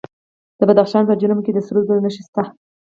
[0.59, 2.43] د بدخشان په جرم کې د سرو زرو نښې شته.